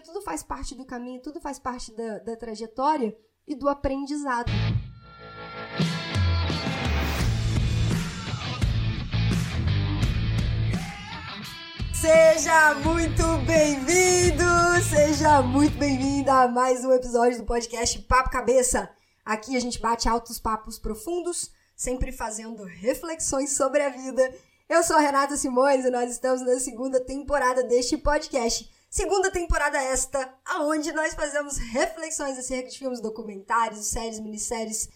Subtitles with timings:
[0.00, 3.16] tudo faz parte do caminho, tudo faz parte da, da trajetória
[3.46, 4.50] e do aprendizado.
[11.94, 14.44] Seja muito bem-vindo,
[14.88, 18.90] seja muito bem-vinda a mais um episódio do podcast Papo Cabeça.
[19.22, 24.34] Aqui a gente bate altos papos profundos, sempre fazendo reflexões sobre a vida.
[24.66, 28.79] Eu sou a Renata Simões e nós estamos na segunda temporada deste podcast.
[28.92, 34.88] Segunda temporada esta, aonde nós fazemos reflexões acerca de filmes, documentários, séries, minisséries,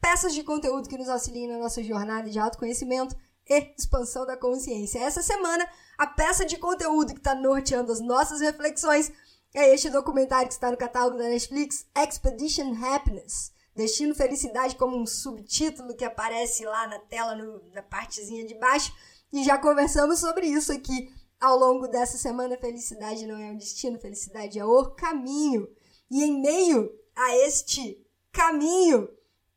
[0.00, 3.14] peças de conteúdo que nos auxiliem na nossa jornada de autoconhecimento
[3.46, 4.98] e expansão da consciência.
[4.98, 9.12] Essa semana, a peça de conteúdo que está norteando as nossas reflexões
[9.52, 13.52] é este documentário que está no catálogo da Netflix, Expedition Happiness.
[13.76, 18.90] Destino Felicidade como um subtítulo que aparece lá na tela, no, na partezinha de baixo.
[19.30, 21.12] E já conversamos sobre isso aqui
[21.44, 22.56] ao longo dessa semana.
[22.56, 25.68] Felicidade não é um destino, felicidade é o caminho.
[26.10, 29.08] E em meio a este caminho,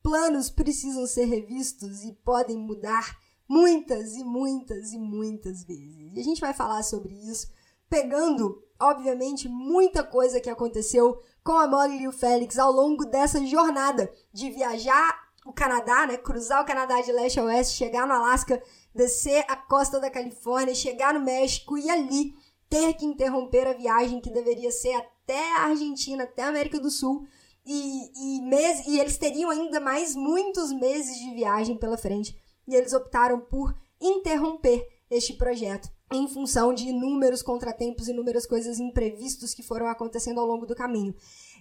[0.03, 6.13] planos precisam ser revistos e podem mudar muitas e muitas e muitas vezes.
[6.13, 7.47] E a gente vai falar sobre isso,
[7.89, 13.43] pegando, obviamente, muita coisa que aconteceu com a Molly e o Félix ao longo dessa
[13.45, 15.16] jornada de viajar
[15.47, 18.61] o Canadá, né, cruzar o Canadá de leste a oeste, chegar no Alasca,
[18.93, 22.33] descer a costa da Califórnia, chegar no México e ali
[22.69, 26.91] ter que interromper a viagem que deveria ser até a Argentina, até a América do
[26.91, 27.25] Sul.
[27.65, 32.75] E, e, mes e eles teriam ainda mais muitos meses de viagem pela frente e
[32.75, 39.63] eles optaram por interromper este projeto em função de inúmeros contratempos, inúmeras coisas imprevistos que
[39.63, 41.13] foram acontecendo ao longo do caminho.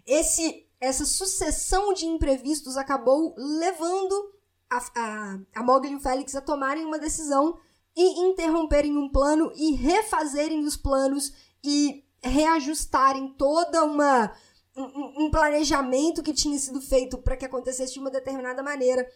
[0.07, 4.33] Esse, essa sucessão de imprevistos acabou levando
[4.71, 7.59] a, a, a Mogli e o Félix a tomarem uma decisão
[7.97, 11.33] e interromperem um plano e refazerem os planos
[11.65, 14.33] e reajustarem toda uma
[14.77, 19.09] um, um planejamento que tinha sido feito para que acontecesse de uma determinada maneira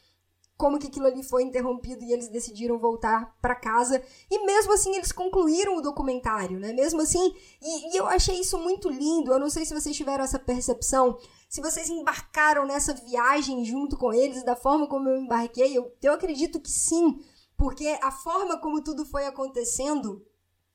[0.61, 4.03] como que aquilo ali foi interrompido e eles decidiram voltar para casa.
[4.31, 6.71] E mesmo assim eles concluíram o documentário, né?
[6.75, 9.33] Mesmo assim, e, e, eu achei isso muito lindo.
[9.33, 11.17] Eu não sei se vocês tiveram essa percepção,
[11.49, 15.77] se vocês embarcaram nessa viagem junto com eles, da forma como eu embarquei.
[15.77, 17.19] Eu, eu acredito que sim,
[17.57, 20.23] porque a forma como tudo foi acontecendo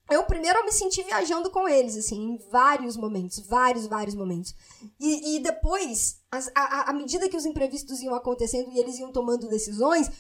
[0.10, 4.54] eu primeiro me senti viajando com eles, assim, em vários momentos, vários, vários momentos.
[5.00, 6.22] E, e depois,
[6.54, 10.12] a medida que os imprevistos iam acontecendo e eles iam tomando decisões,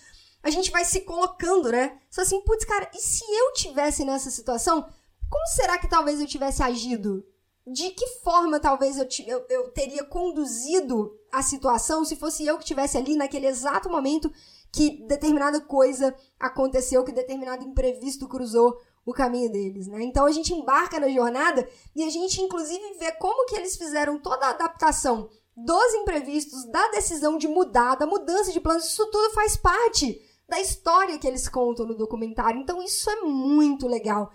[0.41, 1.99] a gente vai se colocando, né?
[2.09, 4.81] Só assim, putz, cara, e se eu tivesse nessa situação,
[5.29, 7.23] como será que talvez eu tivesse agido?
[7.67, 12.63] De que forma talvez eu, eu, eu teria conduzido a situação se fosse eu que
[12.63, 14.31] estivesse ali naquele exato momento
[14.71, 20.03] que determinada coisa aconteceu, que determinado imprevisto cruzou o caminho deles, né?
[20.03, 24.19] Então a gente embarca na jornada e a gente inclusive vê como que eles fizeram
[24.19, 29.33] toda a adaptação dos imprevistos, da decisão de mudar, da mudança de planos, isso tudo
[29.33, 32.59] faz parte da história que eles contam no documentário.
[32.59, 34.31] Então isso é muito legal.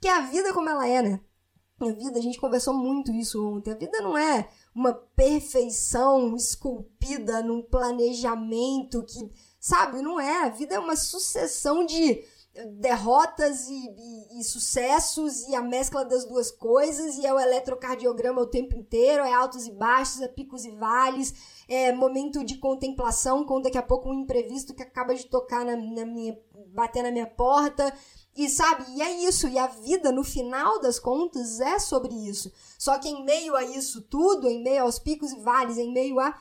[0.00, 1.20] Que a vida como ela é, né?
[1.80, 3.72] A vida, a gente conversou muito isso ontem.
[3.72, 9.30] A vida não é uma perfeição esculpida num planejamento que,
[9.60, 10.44] sabe, não é.
[10.44, 12.24] A vida é uma sucessão de
[12.78, 18.40] derrotas e, e, e, sucessos e a mescla das duas coisas e é o eletrocardiograma
[18.40, 21.34] o tempo inteiro, é altos e baixos, é picos e vales,
[21.68, 25.76] é momento de contemplação com daqui a pouco um imprevisto que acaba de tocar na,
[25.76, 26.38] na minha
[26.68, 27.92] bater na minha porta
[28.36, 32.52] e sabe, e é isso, e a vida no final das contas é sobre isso.
[32.76, 36.18] Só que em meio a isso tudo, em meio aos picos e vales, em meio
[36.18, 36.36] a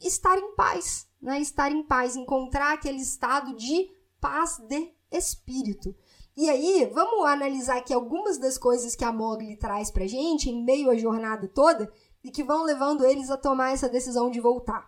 [0.00, 1.40] estar em paz, né?
[1.40, 5.94] Estar em paz, encontrar aquele estado de paz de espírito.
[6.36, 10.64] E aí, vamos analisar aqui algumas das coisas que a Mogli traz pra gente em
[10.64, 14.86] meio à jornada toda e que vão levando eles a tomar essa decisão de voltar.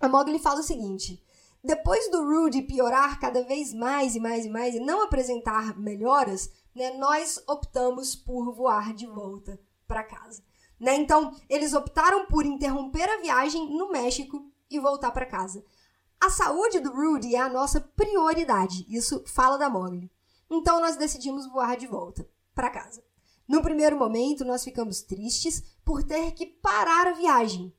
[0.00, 1.22] A Mogli fala o seguinte:
[1.62, 6.50] depois do Rudy piorar cada vez mais e mais e mais e não apresentar melhoras,
[6.74, 10.42] né, nós optamos por voar de volta para casa.
[10.78, 10.94] Né?
[10.96, 15.64] Então, eles optaram por interromper a viagem no México e voltar para casa.
[16.20, 18.86] A saúde do Rudy é a nossa prioridade.
[18.88, 20.10] Isso fala da Mogli.
[20.50, 23.02] Então nós decidimos voar de volta para casa.
[23.46, 27.72] No primeiro momento, nós ficamos tristes por ter que parar a viagem,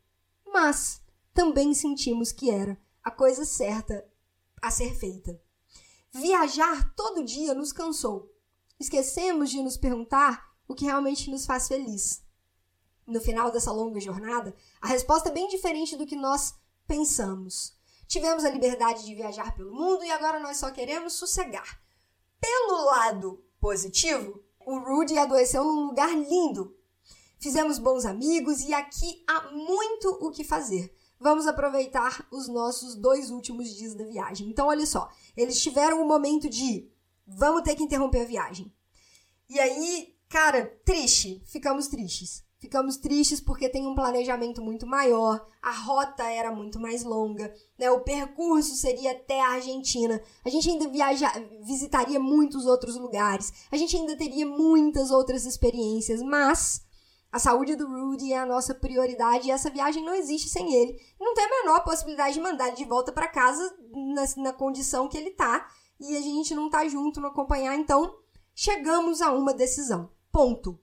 [0.46, 1.02] mas
[1.34, 4.08] também sentimos que era a coisa certa
[4.62, 5.40] a ser feita.
[6.12, 8.34] Viajar todo dia nos cansou.
[8.80, 12.24] Esquecemos de nos perguntar o que realmente nos faz feliz.
[13.06, 16.56] No final dessa longa jornada, a resposta é bem diferente do que nós
[16.88, 17.77] pensamos.
[18.08, 21.82] Tivemos a liberdade de viajar pelo mundo e agora nós só queremos sossegar.
[22.40, 26.76] Pelo lado positivo, o Rudy adoeceu num lugar lindo.
[27.40, 30.92] fizemos bons amigos e aqui há muito o que fazer.
[31.20, 34.50] Vamos aproveitar os nossos dois últimos dias da viagem.
[34.50, 36.90] Então, olha só, eles tiveram um momento de
[37.26, 38.74] vamos ter que interromper a viagem.
[39.50, 42.47] E aí, cara, triste, ficamos tristes.
[42.68, 47.50] Ficamos tristes porque tem um planejamento muito maior, a rota era muito mais longa,
[47.80, 47.90] né?
[47.90, 50.22] O percurso seria até a Argentina.
[50.44, 51.32] A gente ainda viaja,
[51.62, 53.54] visitaria muitos outros lugares.
[53.72, 56.86] A gente ainda teria muitas outras experiências, mas
[57.32, 61.00] a saúde do Rudy é a nossa prioridade e essa viagem não existe sem ele.
[61.18, 65.08] Não tem a menor possibilidade de mandar ele de volta para casa na, na condição
[65.08, 65.70] que ele tá
[66.02, 68.14] e a gente não tá junto, não acompanhar, então
[68.54, 70.12] chegamos a uma decisão.
[70.34, 70.78] Ponto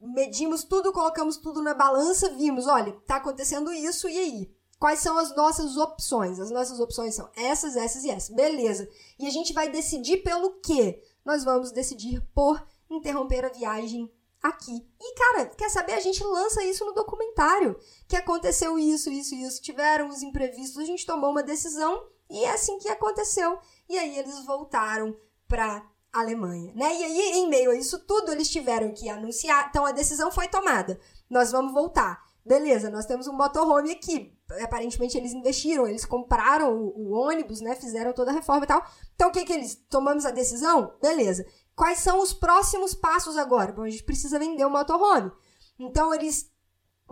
[0.00, 4.58] medimos tudo, colocamos tudo na balança, vimos, olha, tá acontecendo isso, e aí?
[4.78, 6.38] Quais são as nossas opções?
[6.38, 8.34] As nossas opções são essas, essas e essas.
[8.34, 8.88] Beleza.
[9.18, 11.02] E a gente vai decidir pelo quê?
[11.24, 14.08] Nós vamos decidir por interromper a viagem
[14.40, 14.86] aqui.
[15.00, 15.94] E, cara, quer saber?
[15.94, 17.76] A gente lança isso no documentário.
[18.06, 19.60] Que aconteceu isso, isso, isso.
[19.60, 23.58] Tiveram os imprevistos, a gente tomou uma decisão e é assim que aconteceu.
[23.88, 25.16] E aí eles voltaram
[25.48, 25.84] para
[26.20, 26.94] Alemanha, né?
[26.94, 29.68] E aí, em meio a isso tudo, eles tiveram que anunciar.
[29.68, 30.98] Então, a decisão foi tomada.
[31.28, 32.22] Nós vamos voltar.
[32.44, 34.34] Beleza, nós temos um motorhome aqui.
[34.62, 37.74] Aparentemente, eles investiram, eles compraram o, o ônibus, né?
[37.74, 38.82] Fizeram toda a reforma e tal.
[39.14, 39.74] Então, o que que eles...
[39.90, 40.94] Tomamos a decisão?
[41.02, 41.44] Beleza.
[41.76, 43.72] Quais são os próximos passos agora?
[43.72, 45.30] Bom, a gente precisa vender o motorhome.
[45.78, 46.50] Então, eles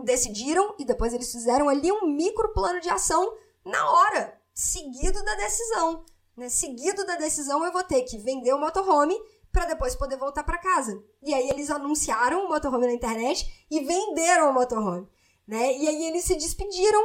[0.03, 5.35] decidiram e depois eles fizeram ali um micro plano de ação na hora, seguido da
[5.35, 6.05] decisão.
[6.37, 6.49] Né?
[6.49, 9.19] Seguido da decisão, eu vou ter que vender o motorhome
[9.51, 11.03] para depois poder voltar para casa.
[11.23, 15.09] E aí eles anunciaram o motorhome na internet e venderam o motorhome,
[15.47, 15.75] né?
[15.75, 17.01] E aí eles se despediram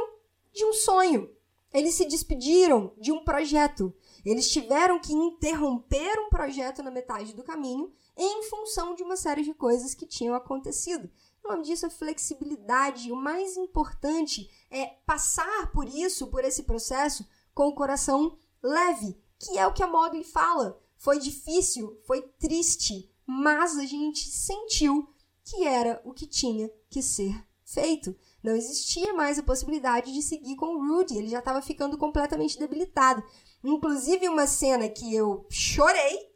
[0.53, 1.35] de um sonho.
[1.73, 3.91] Eles se despediram de um projeto.
[4.23, 9.41] Eles tiveram que interromper um projeto na metade do caminho em função de uma série
[9.41, 11.09] de coisas que tinham acontecido.
[11.43, 13.11] O nome disso é flexibilidade.
[13.11, 19.57] O mais importante é passar por isso, por esse processo, com o coração leve, que
[19.57, 20.79] é o que a Mogli fala.
[20.97, 25.07] Foi difícil, foi triste, mas a gente sentiu
[25.43, 28.15] que era o que tinha que ser feito.
[28.41, 32.57] Não existia mais a possibilidade de seguir com o Rudy, ele já estava ficando completamente
[32.57, 33.23] debilitado.
[33.63, 36.31] Inclusive, uma cena que eu chorei,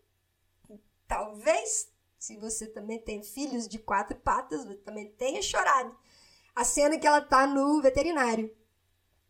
[1.07, 5.95] talvez, se você também tem filhos de quatro patas, você também tenha chorado.
[6.56, 8.53] A cena que ela tá no veterinário.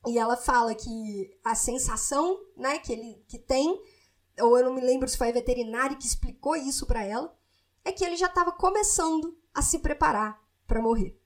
[0.05, 3.81] E ela fala que a sensação, né, que ele que tem,
[4.39, 7.35] ou eu não me lembro se foi a veterinária que explicou isso para ela,
[7.83, 11.19] é que ele já estava começando a se preparar para morrer.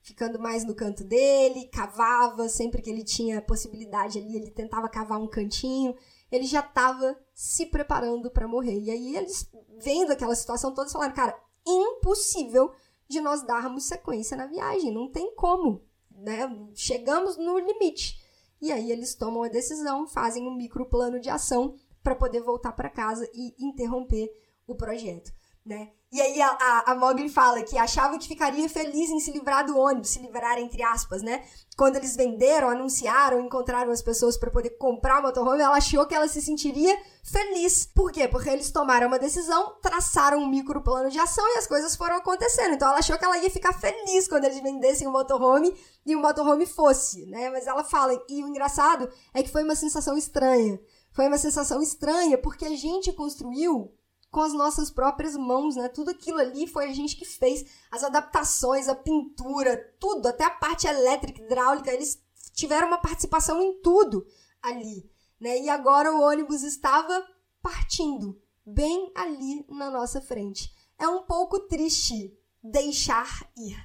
[0.00, 5.20] Ficando mais no canto dele, cavava, sempre que ele tinha possibilidade ali, ele tentava cavar
[5.20, 5.94] um cantinho,
[6.30, 8.80] ele já estava se preparando para morrer.
[8.80, 9.48] E aí eles,
[9.78, 12.72] vendo aquela situação toda, falaram: cara, impossível
[13.08, 15.84] de nós darmos sequência na viagem, não tem como
[16.22, 16.48] né?
[16.74, 18.20] Chegamos no limite.
[18.60, 22.72] E aí eles tomam a decisão, fazem um micro plano de ação para poder voltar
[22.72, 24.30] para casa e interromper
[24.66, 25.32] o projeto
[25.64, 25.92] né?
[26.12, 29.64] E aí a, a, a Mogli fala que achava que ficaria feliz em se livrar
[29.64, 31.42] do ônibus, se livrar entre aspas, né?
[31.74, 36.14] Quando eles venderam, anunciaram, encontraram as pessoas para poder comprar o motorhome, ela achou que
[36.14, 36.94] ela se sentiria
[37.24, 37.86] feliz.
[37.86, 38.28] Por quê?
[38.28, 42.16] Porque eles tomaram uma decisão, traçaram um micro plano de ação e as coisas foram
[42.16, 42.74] acontecendo.
[42.74, 45.74] Então ela achou que ela ia ficar feliz quando eles vendessem o motorhome
[46.04, 47.48] e o motorhome fosse, né?
[47.48, 50.78] Mas ela fala, e o engraçado é que foi uma sensação estranha.
[51.10, 53.90] Foi uma sensação estranha porque a gente construiu
[54.32, 55.90] com as nossas próprias mãos, né?
[55.90, 57.66] Tudo aquilo ali foi a gente que fez.
[57.90, 62.18] As adaptações, a pintura, tudo, até a parte elétrica, hidráulica, eles
[62.54, 64.26] tiveram uma participação em tudo
[64.62, 65.08] ali,
[65.38, 65.60] né?
[65.60, 67.24] E agora o ônibus estava
[67.62, 70.72] partindo bem ali na nossa frente.
[70.98, 72.34] É um pouco triste
[72.64, 73.76] deixar ir.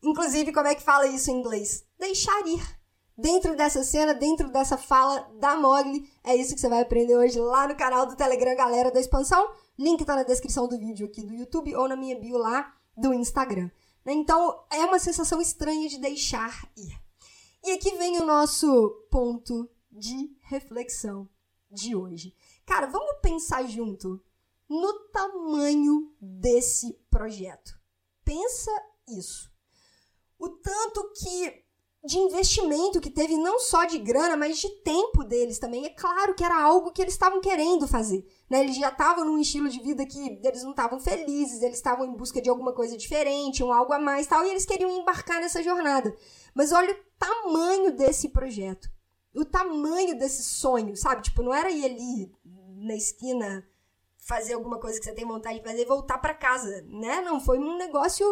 [0.00, 1.84] Inclusive, como é que fala isso em inglês?
[1.98, 2.81] Deixar ir.
[3.16, 7.38] Dentro dessa cena, dentro dessa fala da Mogli, é isso que você vai aprender hoje
[7.38, 9.52] lá no canal do Telegram Galera da Expansão.
[9.78, 13.12] Link tá na descrição do vídeo aqui do YouTube ou na minha bio lá do
[13.12, 13.70] Instagram.
[14.04, 14.12] Né?
[14.14, 16.98] Então, é uma sensação estranha de deixar ir.
[17.64, 21.28] E aqui vem o nosso ponto de reflexão
[21.70, 22.34] de hoje.
[22.64, 24.22] Cara, vamos pensar junto
[24.68, 27.78] no tamanho desse projeto.
[28.24, 28.70] Pensa
[29.08, 29.50] isso.
[30.38, 31.61] O tanto que
[32.04, 35.84] de investimento que teve, não só de grana, mas de tempo deles também.
[35.84, 38.26] É claro que era algo que eles estavam querendo fazer.
[38.50, 38.60] Né?
[38.60, 42.16] Eles já estavam num estilo de vida que eles não estavam felizes, eles estavam em
[42.16, 45.62] busca de alguma coisa diferente, um algo a mais tal, e eles queriam embarcar nessa
[45.62, 46.14] jornada.
[46.52, 48.90] Mas olha o tamanho desse projeto.
[49.34, 51.22] O tamanho desse sonho, sabe?
[51.22, 52.32] Tipo, não era ir ali
[52.76, 53.64] na esquina
[54.18, 57.20] fazer alguma coisa que você tem vontade de fazer e voltar para casa, né?
[57.20, 58.26] Não, foi um negócio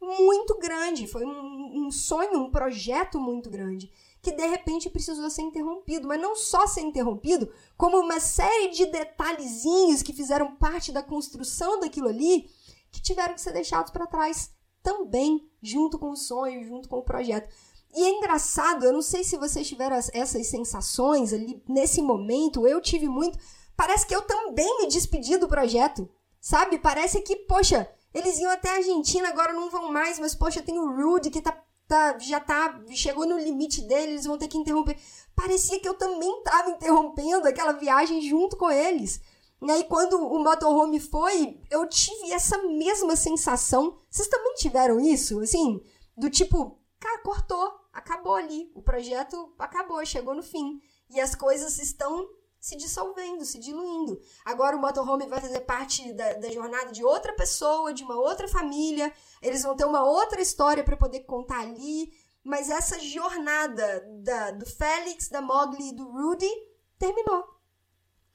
[0.00, 3.90] muito grande, foi um, um sonho, um projeto muito grande
[4.26, 8.86] que de repente precisou ser interrompido, mas não só ser interrompido, como uma série de
[8.86, 12.50] detalhezinhos que fizeram parte da construção daquilo ali
[12.90, 14.50] que tiveram que ser deixados para trás
[14.82, 17.48] também, junto com o sonho, junto com o projeto.
[17.94, 22.80] E é engraçado, eu não sei se vocês tiveram essas sensações ali nesse momento, eu
[22.80, 23.38] tive muito.
[23.76, 26.08] Parece que eu também me despedi do projeto,
[26.40, 26.78] sabe?
[26.78, 30.78] Parece que, poxa, eles iam até a Argentina, agora não vão mais, mas poxa, tem
[30.78, 31.52] o Rude que tá,
[31.86, 34.98] tá, já tá, chegou no limite dele, eles vão ter que interromper.
[35.34, 39.20] Parecia que eu também tava interrompendo aquela viagem junto com eles.
[39.60, 43.98] E aí, quando o motorhome foi, eu tive essa mesma sensação.
[44.08, 45.40] Vocês também tiveram isso?
[45.40, 45.82] Assim,
[46.16, 48.70] do tipo, cara, cortou, acabou ali.
[48.74, 50.80] O projeto acabou, chegou no fim.
[51.10, 52.26] E as coisas estão
[52.66, 54.20] se dissolvendo, se diluindo.
[54.44, 58.48] Agora o motorhome vai fazer parte da, da jornada de outra pessoa, de uma outra
[58.48, 59.12] família.
[59.40, 62.12] Eles vão ter uma outra história para poder contar ali.
[62.42, 66.50] Mas essa jornada da, do Félix, da Mogli e do Rudy
[66.98, 67.44] terminou.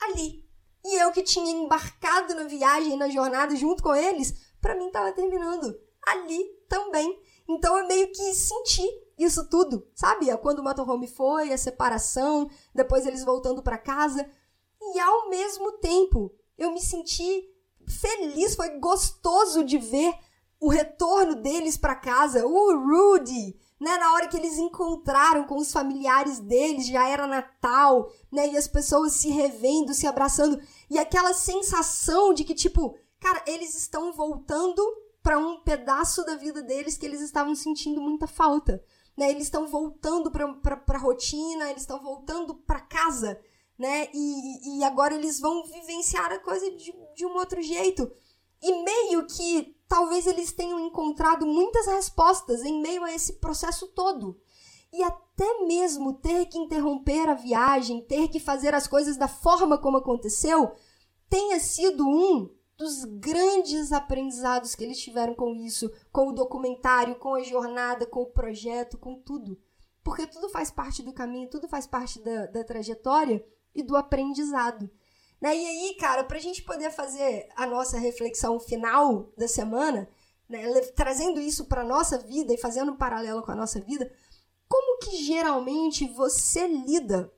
[0.02, 0.50] Ali.
[0.86, 5.12] E eu que tinha embarcado na viagem, na jornada junto com eles, para mim estava
[5.12, 7.22] terminando ali também.
[7.50, 8.88] Então eu meio que senti
[9.24, 10.30] isso tudo, sabe?
[10.30, 14.30] É quando o motorhome foi, a separação, depois eles voltando para casa.
[14.82, 17.50] E ao mesmo tempo, eu me senti
[17.88, 20.14] feliz, foi gostoso de ver
[20.60, 25.72] o retorno deles para casa, o Rudy, né, na hora que eles encontraram com os
[25.72, 31.34] familiares deles, já era Natal, né, e as pessoas se revendo, se abraçando, e aquela
[31.34, 34.84] sensação de que tipo, cara, eles estão voltando
[35.24, 38.84] para um pedaço da vida deles que eles estavam sentindo muita falta,
[39.18, 39.30] né?
[39.30, 43.40] Eles estão voltando para a rotina, eles estão voltando para casa,
[43.78, 44.10] né?
[44.14, 48.12] E, e agora eles vão vivenciar a coisa de, de um outro jeito.
[48.62, 54.40] E meio que talvez eles tenham encontrado muitas respostas em meio a esse processo todo.
[54.94, 59.78] E até mesmo ter que interromper a viagem, ter que fazer as coisas da forma
[59.78, 60.72] como aconteceu,
[61.30, 67.36] tenha sido um dos grandes aprendizados que eles tiveram com isso, com o documentário, com
[67.36, 69.60] a jornada, com o projeto, com tudo.
[70.04, 73.46] Porque tudo faz parte do caminho, tudo faz parte da, da trajetória
[73.76, 74.90] e do aprendizado.
[75.40, 75.56] Né?
[75.56, 80.10] E aí, cara, para a gente poder fazer a nossa reflexão final da semana,
[80.50, 84.12] né, trazendo isso para nossa vida e fazendo um paralelo com a nossa vida,
[84.68, 87.32] como que geralmente você lida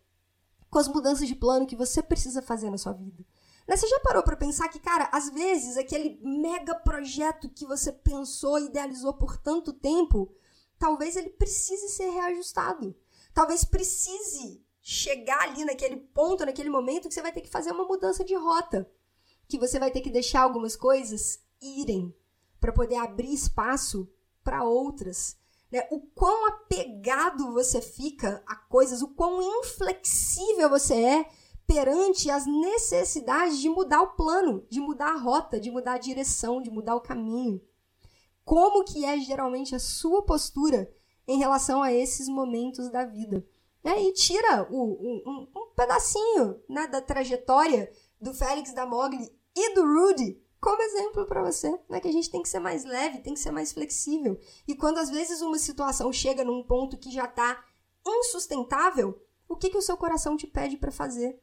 [0.70, 3.26] com as mudanças de plano que você precisa fazer na sua vida?
[3.68, 7.92] Né, você já parou para pensar que, cara, às vezes aquele mega projeto que você
[7.92, 10.34] pensou idealizou por tanto tempo,
[10.78, 12.96] talvez ele precise ser reajustado.
[13.34, 17.86] Talvez precise chegar ali naquele ponto, naquele momento, que você vai ter que fazer uma
[17.86, 18.90] mudança de rota.
[19.48, 22.14] Que você vai ter que deixar algumas coisas irem
[22.60, 24.12] para poder abrir espaço
[24.44, 25.38] para outras.
[25.72, 25.88] Né?
[25.90, 31.30] O quão apegado você fica a coisas, o quão inflexível você é
[31.68, 36.62] perante as necessidades de mudar o plano, de mudar a rota, de mudar a direção,
[36.62, 37.62] de mudar o caminho.
[38.44, 40.92] Como que é geralmente a sua postura
[41.28, 43.46] em relação a esses momentos da vida?
[43.84, 49.76] né, e tira o, um, um, pedacinho né, da trajetória do Félix, da Mogli e
[49.76, 53.20] do Rudy como exemplo para você, né, que a gente tem que ser mais leve,
[53.20, 54.40] tem que ser mais flexível.
[54.66, 57.62] E quando às vezes uma situação chega num ponto que já está
[58.08, 61.38] insustentável, o que, que o seu coração te pede para fazer?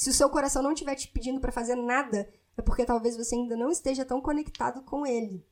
[0.00, 2.26] Se o seu coração não estiver te pedindo para fazer nada,
[2.56, 5.46] é porque talvez você ainda não esteja tão conectado com ele.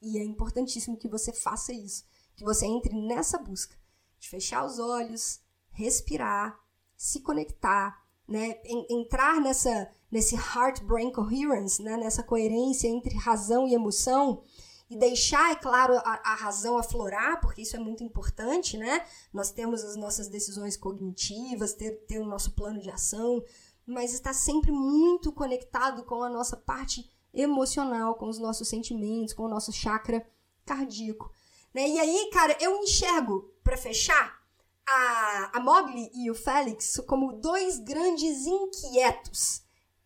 [0.00, 2.04] E é importantíssimo que você faça isso,
[2.36, 3.74] que você entre nessa busca
[4.16, 5.40] de fechar os olhos,
[5.72, 6.56] respirar,
[6.96, 8.60] se conectar, né?
[8.88, 11.96] entrar nessa nesse heart-brain coherence, né?
[11.96, 14.44] nessa coerência entre razão e emoção
[14.88, 19.04] e deixar, é claro, a, a, razão aflorar, porque isso é muito importante, né?
[19.32, 23.42] Nós temos as nossas decisões cognitivas, ter, ter o nosso plano de ação,
[23.86, 29.44] mas está sempre muito conectado com a nossa parte emocional, com os nossos sentimentos, com
[29.44, 30.26] o nosso chakra
[30.64, 31.30] cardíaco.
[31.74, 31.88] Né?
[31.88, 34.38] E aí, cara, eu enxergo, para fechar,
[34.86, 39.62] a, a Mogli e o Félix como dois grandes inquietos,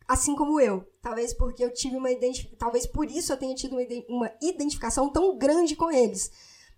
[0.06, 0.88] assim como eu.
[1.02, 2.08] Talvez porque eu tive uma
[2.58, 6.30] talvez por isso eu tenha tido uma, uma identificação tão grande com eles.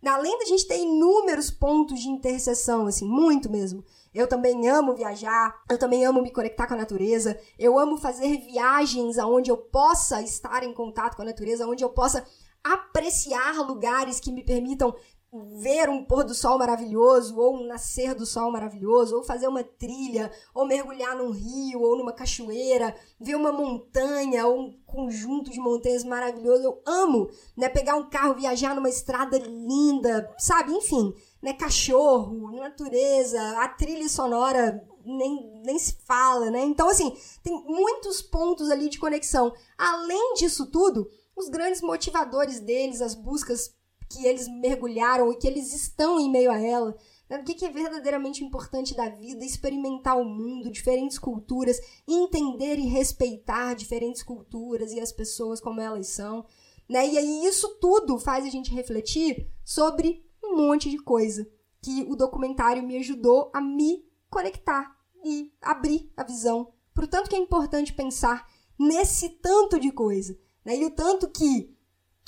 [0.03, 3.85] Além da gente ter inúmeros pontos de interseção, assim, muito mesmo.
[4.13, 8.39] Eu também amo viajar, eu também amo me conectar com a natureza, eu amo fazer
[8.39, 12.27] viagens aonde eu possa estar em contato com a natureza, onde eu possa
[12.63, 14.95] apreciar lugares que me permitam
[15.33, 19.63] ver um pôr do sol maravilhoso, ou um nascer do sol maravilhoso, ou fazer uma
[19.63, 25.61] trilha, ou mergulhar num rio, ou numa cachoeira, ver uma montanha, ou um conjunto de
[25.61, 26.65] montanhas maravilhoso.
[26.65, 27.69] Eu amo, né?
[27.69, 30.73] Pegar um carro, viajar numa estrada linda, sabe?
[30.73, 31.53] Enfim, né?
[31.53, 36.61] Cachorro, natureza, a trilha sonora nem, nem se fala, né?
[36.65, 39.53] Então, assim, tem muitos pontos ali de conexão.
[39.79, 43.75] Além disso tudo, os grandes motivadores deles, as buscas
[44.11, 46.97] que eles mergulharam e que eles estão em meio a ela.
[47.29, 47.39] Né?
[47.39, 49.45] O que é verdadeiramente importante da vida?
[49.45, 56.09] Experimentar o mundo, diferentes culturas, entender e respeitar diferentes culturas e as pessoas como elas
[56.09, 56.45] são.
[56.89, 57.09] Né?
[57.09, 61.49] E aí isso tudo faz a gente refletir sobre um monte de coisa
[61.81, 67.31] que o documentário me ajudou a me conectar e abrir a visão para o tanto
[67.31, 70.37] que é importante pensar nesse tanto de coisa.
[70.65, 70.79] Né?
[70.79, 71.75] E o tanto que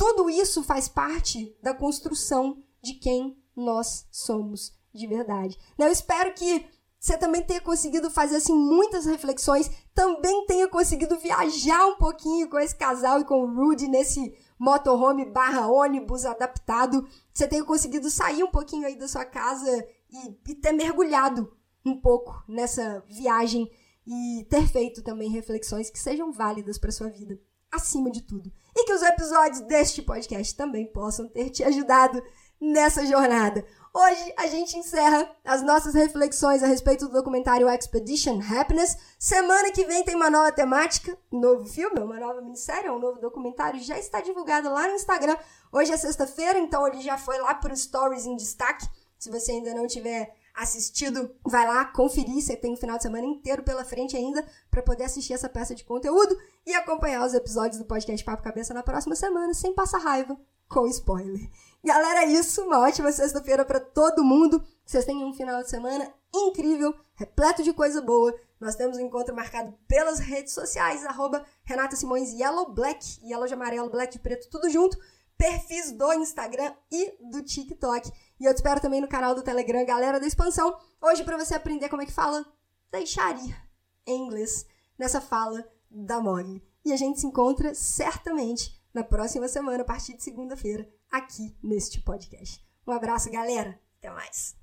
[0.03, 5.57] tudo isso faz parte da construção de quem nós somos de verdade.
[5.79, 6.67] Né, eu espero que
[6.99, 12.59] você também tenha conseguido fazer assim muitas reflexões, também tenha conseguido viajar um pouquinho com
[12.59, 18.43] esse casal e com o Rudy nesse motorhome barra ônibus adaptado, você tenha conseguido sair
[18.43, 21.57] um pouquinho aí da sua casa e, e ter mergulhado
[21.87, 23.71] um pouco nessa viagem
[24.05, 27.39] e ter feito também reflexões que sejam válidas para sua vida
[27.73, 28.53] acima de tudo.
[28.77, 32.23] E que os episódios deste podcast também possam ter te ajudado
[32.61, 33.65] nessa jornada.
[33.95, 38.97] Hoje a gente encerra as nossas reflexões a respeito do documentário Expedition Happiness.
[39.19, 43.21] Semana que vem tem uma nova temática, um novo filme, uma nova minissérie, um novo
[43.21, 43.81] documentário.
[43.81, 45.37] Já está divulgado lá no Instagram.
[45.73, 48.87] Hoje é sexta-feira, então ele já foi lá para o Stories em destaque.
[49.19, 52.43] Se você ainda não tiver assistido, vai lá conferir.
[52.43, 55.75] Você tem um final de semana inteiro pela frente ainda para poder assistir essa peça
[55.75, 59.99] de conteúdo e acompanhar os episódios do podcast Papo Cabeça na próxima semana sem passar
[59.99, 60.37] raiva
[60.69, 61.51] com spoiler.
[61.85, 62.63] Galera, é isso.
[62.63, 64.65] Uma ótima sexta-feira para todo mundo.
[64.85, 68.35] Vocês tenham um final de semana incrível, repleto de coisa boa.
[68.59, 73.55] Nós temos um encontro marcado pelas redes sociais, arroba Renata Simões Yellow Black, Yellow de
[73.55, 74.97] amarelo, Black de preto, tudo junto.
[75.37, 78.11] Perfis do Instagram e do TikTok.
[78.43, 80.77] E eu te espero também no canal do Telegram, galera da expansão.
[81.01, 82.45] Hoje para você aprender como é que fala
[82.91, 83.57] deixaria
[84.05, 84.67] em inglês
[84.99, 86.61] nessa fala da Molly.
[86.85, 92.01] E a gente se encontra certamente na próxima semana, a partir de segunda-feira, aqui neste
[92.01, 92.61] podcast.
[92.85, 93.81] Um abraço, galera.
[94.01, 94.57] Até mais.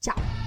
[0.00, 0.41] Tchau.